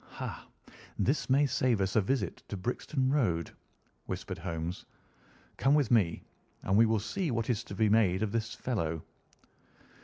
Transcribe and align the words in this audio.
"Ha! 0.13 0.47
this 0.97 1.29
may 1.29 1.45
save 1.45 1.79
us 1.79 1.95
a 1.95 2.01
visit 2.01 2.37
to 2.47 2.57
Brixton 2.57 3.11
Road," 3.11 3.51
whispered 4.07 4.39
Holmes. 4.39 4.83
"Come 5.57 5.75
with 5.75 5.91
me, 5.91 6.23
and 6.63 6.75
we 6.75 6.87
will 6.87 6.99
see 6.99 7.29
what 7.29 7.51
is 7.51 7.63
to 7.65 7.75
be 7.75 7.87
made 7.87 8.23
of 8.23 8.31
this 8.31 8.55
fellow." 8.55 9.03